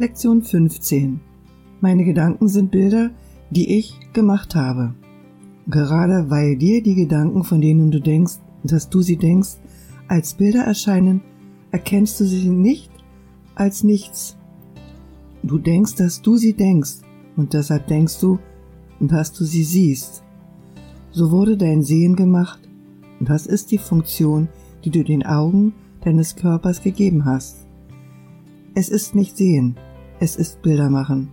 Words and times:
Lektion 0.00 0.40
15. 0.40 1.20
Meine 1.82 2.06
Gedanken 2.06 2.48
sind 2.48 2.70
Bilder, 2.70 3.10
die 3.50 3.76
ich 3.76 3.98
gemacht 4.14 4.54
habe. 4.54 4.94
Gerade 5.66 6.30
weil 6.30 6.56
dir 6.56 6.82
die 6.82 6.94
Gedanken, 6.94 7.44
von 7.44 7.60
denen 7.60 7.90
du 7.90 8.00
denkst, 8.00 8.38
dass 8.64 8.88
du 8.88 9.02
sie 9.02 9.18
denkst, 9.18 9.58
als 10.08 10.32
Bilder 10.32 10.62
erscheinen, 10.62 11.20
erkennst 11.70 12.18
du 12.18 12.24
sie 12.24 12.48
nicht 12.48 12.90
als 13.54 13.84
nichts. 13.84 14.38
Du 15.42 15.58
denkst, 15.58 15.96
dass 15.96 16.22
du 16.22 16.36
sie 16.36 16.54
denkst, 16.54 17.02
und 17.36 17.52
deshalb 17.52 17.86
denkst 17.86 18.20
du, 18.20 18.38
dass 19.00 19.34
du 19.34 19.44
sie 19.44 19.64
siehst. 19.64 20.22
So 21.10 21.30
wurde 21.30 21.58
dein 21.58 21.82
Sehen 21.82 22.16
gemacht, 22.16 22.66
und 23.18 23.28
das 23.28 23.44
ist 23.44 23.70
die 23.70 23.76
Funktion, 23.76 24.48
die 24.82 24.90
du 24.90 25.04
den 25.04 25.26
Augen 25.26 25.74
deines 26.00 26.36
Körpers 26.36 26.82
gegeben 26.82 27.26
hast. 27.26 27.66
Es 28.74 28.88
ist 28.88 29.14
nicht 29.14 29.36
Sehen, 29.36 29.76
es 30.20 30.36
ist 30.36 30.60
Bilder 30.62 30.90
machen. 30.90 31.30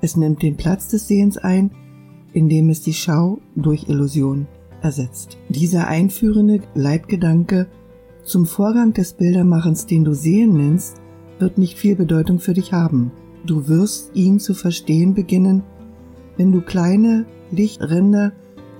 Es 0.00 0.16
nimmt 0.16 0.42
den 0.42 0.56
Platz 0.56 0.88
des 0.88 1.06
Sehens 1.06 1.38
ein, 1.38 1.70
indem 2.32 2.68
es 2.68 2.82
die 2.82 2.94
Schau 2.94 3.38
durch 3.54 3.88
Illusion 3.88 4.48
ersetzt. 4.82 5.38
Dieser 5.48 5.86
einführende 5.86 6.60
Leitgedanke 6.74 7.68
zum 8.24 8.46
Vorgang 8.46 8.92
des 8.92 9.12
Bildermachens, 9.12 9.86
den 9.86 10.04
du 10.04 10.14
Sehen 10.14 10.56
nennst, 10.56 10.96
wird 11.38 11.58
nicht 11.58 11.78
viel 11.78 11.94
Bedeutung 11.94 12.40
für 12.40 12.54
dich 12.54 12.72
haben. 12.72 13.12
Du 13.46 13.68
wirst 13.68 14.14
ihn 14.14 14.40
zu 14.40 14.54
verstehen 14.54 15.14
beginnen, 15.14 15.62
wenn 16.36 16.50
du 16.50 16.60
kleine 16.60 17.26
Lichtränder 17.52 18.32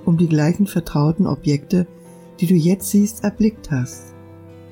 um 0.05 0.17
die 0.17 0.27
gleichen 0.27 0.67
vertrauten 0.67 1.27
Objekte, 1.27 1.87
die 2.39 2.47
du 2.47 2.55
jetzt 2.55 2.89
siehst, 2.89 3.23
erblickt 3.23 3.71
hast. 3.71 4.13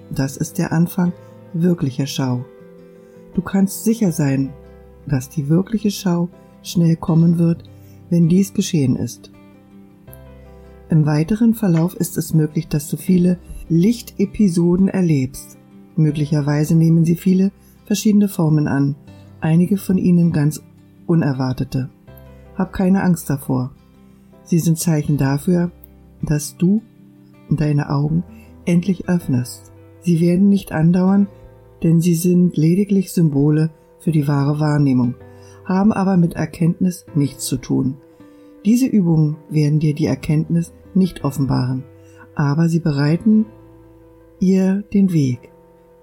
Das 0.09 0.35
ist 0.35 0.57
der 0.57 0.73
Anfang 0.73 1.13
wirklicher 1.53 2.07
Schau. 2.07 2.43
Du 3.33 3.41
kannst 3.41 3.83
sicher 3.83 4.11
sein, 4.11 4.51
dass 5.07 5.29
die 5.29 5.49
wirkliche 5.49 5.91
Schau 5.91 6.29
schnell 6.63 6.95
kommen 6.95 7.37
wird, 7.37 7.63
wenn 8.09 8.27
dies 8.29 8.53
geschehen 8.53 8.95
ist. 8.95 9.31
Im 10.89 11.05
weiteren 11.05 11.53
Verlauf 11.53 11.95
ist 11.95 12.17
es 12.17 12.33
möglich, 12.33 12.67
dass 12.67 12.89
du 12.89 12.97
viele 12.97 13.39
Lichtepisoden 13.69 14.89
erlebst. 14.89 15.57
Möglicherweise 15.95 16.75
nehmen 16.75 17.05
sie 17.05 17.15
viele 17.15 17.51
verschiedene 17.85 18.27
Formen 18.27 18.67
an, 18.67 18.95
einige 19.39 19.77
von 19.77 19.97
ihnen 19.97 20.33
ganz 20.33 20.61
unerwartete. 21.07 21.89
Hab 22.57 22.73
keine 22.73 23.03
Angst 23.03 23.29
davor. 23.29 23.71
Sie 24.43 24.59
sind 24.59 24.77
Zeichen 24.77 25.17
dafür, 25.17 25.71
dass 26.21 26.57
du 26.57 26.81
deine 27.49 27.89
Augen 27.89 28.23
endlich 28.65 29.07
öffnest. 29.07 29.71
Sie 30.01 30.19
werden 30.19 30.49
nicht 30.49 30.71
andauern, 30.71 31.27
denn 31.83 32.01
sie 32.01 32.15
sind 32.15 32.57
lediglich 32.57 33.11
Symbole 33.11 33.71
für 33.99 34.11
die 34.11 34.27
wahre 34.27 34.59
Wahrnehmung, 34.59 35.15
haben 35.65 35.91
aber 35.91 36.17
mit 36.17 36.33
Erkenntnis 36.33 37.05
nichts 37.15 37.45
zu 37.45 37.57
tun. 37.57 37.97
Diese 38.65 38.87
Übungen 38.87 39.37
werden 39.49 39.79
dir 39.79 39.95
die 39.95 40.05
Erkenntnis 40.05 40.73
nicht 40.93 41.23
offenbaren, 41.23 41.83
aber 42.35 42.69
sie 42.69 42.79
bereiten 42.79 43.45
ihr 44.39 44.83
den 44.93 45.13
Weg. 45.13 45.51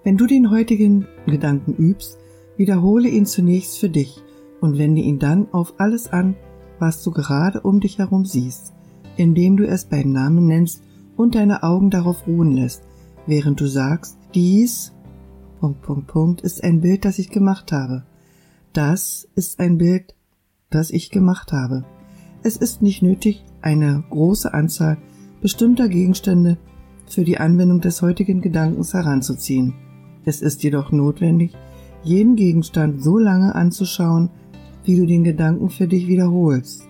Wenn 0.05 0.17
du 0.17 0.27
den 0.27 0.51
heutigen 0.51 1.07
Gedanken 1.27 1.75
übst, 1.75 2.19
wiederhole 2.57 3.09
ihn 3.09 3.27
zunächst 3.27 3.79
für 3.79 3.89
dich 3.89 4.23
und 4.61 4.79
wende 4.79 5.01
ihn 5.01 5.19
dann 5.19 5.53
auf 5.53 5.75
alles 5.79 6.13
an, 6.13 6.37
was 6.79 7.03
du 7.03 7.11
gerade 7.11 7.61
um 7.61 7.81
dich 7.81 7.99
herum 7.99 8.25
siehst, 8.25 8.73
indem 9.17 9.57
du 9.57 9.67
es 9.67 9.85
beim 9.85 10.13
Namen 10.13 10.47
nennst 10.47 10.83
und 11.17 11.35
deine 11.35 11.63
Augen 11.63 11.91
darauf 11.91 12.27
ruhen 12.27 12.53
lässt, 12.53 12.83
während 13.27 13.61
du 13.61 13.67
sagst, 13.67 14.17
dies 14.35 14.93
Punkt, 15.59 15.83
Punkt, 15.83 16.07
Punkt 16.07 16.41
ist 16.41 16.63
ein 16.63 16.81
Bild, 16.81 17.05
das 17.05 17.19
ich 17.19 17.31
gemacht 17.31 17.73
habe. 17.73 18.05
Das 18.73 19.29
ist 19.35 19.59
ein 19.59 19.79
Bild, 19.79 20.15
das 20.71 20.91
ich 20.91 21.11
gemacht 21.11 21.53
habe. 21.53 21.85
Es 22.43 22.57
ist 22.57 22.83
nicht 22.83 23.03
nötig, 23.03 23.45
eine 23.61 24.05
große 24.11 24.55
Anzahl 24.55 24.99
bestimmter 25.41 25.89
Gegenstände 25.89 26.59
für 27.07 27.25
die 27.25 27.39
Anwendung 27.39 27.81
des 27.81 28.03
heutigen 28.03 28.41
Gedankens 28.41 28.95
heranzuziehen. 28.95 29.75
Es 30.25 30.43
ist 30.43 30.63
jedoch 30.63 30.93
notwendig, 30.93 31.55
jeden 32.05 32.37
Gegenstand 32.37 33.03
so 33.03 33.19
lange 33.19 33.55
anzuschauen, 33.55 34.31
wie 34.85 34.97
du 34.97 35.07
den 35.07 35.25
Gedanken 35.25 35.71
für 35.71 35.89
dich 35.89 36.07
wiederholst. 36.07 36.87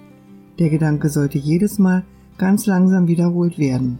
Der 0.58 0.68
Gedanke 0.68 1.08
sollte 1.08 1.38
jedes 1.38 1.78
Mal 1.78 2.04
ganz 2.36 2.66
langsam 2.66 3.06
wiederholt 3.06 3.58
werden. 3.58 3.98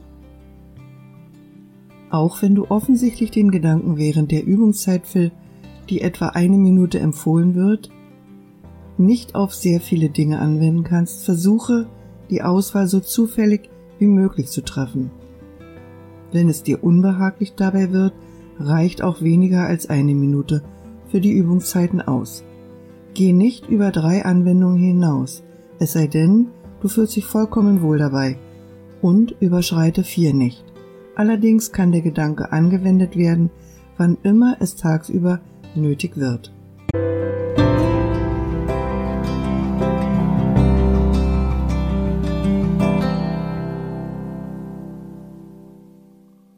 Auch 2.11 2.43
wenn 2.43 2.55
du 2.55 2.71
offensichtlich 2.71 3.31
den 3.31 3.51
Gedanken 3.51 3.97
während 3.97 4.31
der 4.31 4.47
Übungszeit 4.47 5.07
für 5.07 5.31
die 5.91 6.01
etwa 6.01 6.29
eine 6.29 6.57
Minute 6.57 6.99
empfohlen 6.99 7.55
wird, 7.55 7.91
nicht 8.97 9.35
auf 9.35 9.55
sehr 9.55 9.81
viele 9.81 10.09
Dinge 10.09 10.41
anwenden 10.41 10.85
kannst, 10.85 11.25
versuche 11.25 11.87
die 12.31 12.43
Auswahl 12.43 12.87
so 12.87 13.01
zufällig 13.01 13.71
wie 13.99 14.07
möglich 14.07 14.49
zu 14.49 14.63
treffen. 14.63 15.11
Wenn 16.33 16.49
es 16.49 16.63
dir 16.63 16.83
unbehaglich 16.83 17.55
dabei 17.55 17.93
wird, 17.93 18.13
reicht 18.59 19.03
auch 19.03 19.23
weniger 19.23 19.67
als 19.67 19.89
eine 19.89 20.15
Minute 20.15 20.63
für 21.09 21.21
die 21.21 21.33
Übungszeiten 21.33 22.03
aus. 22.03 22.45
Geh 23.15 23.33
nicht 23.33 23.69
über 23.69 23.91
drei 23.91 24.25
Anwendungen 24.25 24.79
hinaus, 24.79 25.43
es 25.79 25.93
sei 25.93 26.07
denn, 26.07 26.49
du 26.81 26.89
fühlst 26.89 27.17
dich 27.17 27.25
vollkommen 27.25 27.83
wohl 27.83 27.99
dabei, 27.99 28.39
und 29.01 29.37
überschreite 29.41 30.03
vier 30.03 30.35
nicht. 30.35 30.65
Allerdings 31.19 31.73
kann 31.73 31.91
der 31.91 32.01
Gedanke 32.01 32.53
angewendet 32.53 33.17
werden, 33.17 33.51
wann 33.97 34.19
immer 34.23 34.57
es 34.61 34.77
tagsüber 34.77 35.41
nötig 35.75 36.17
wird. 36.17 36.53